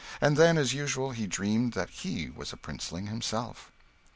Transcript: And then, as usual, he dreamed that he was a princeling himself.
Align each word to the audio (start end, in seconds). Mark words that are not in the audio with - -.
And 0.19 0.35
then, 0.35 0.57
as 0.57 0.73
usual, 0.73 1.11
he 1.11 1.27
dreamed 1.27 1.73
that 1.73 1.91
he 1.91 2.27
was 2.31 2.51
a 2.51 2.57
princeling 2.57 3.05
himself. 3.05 3.71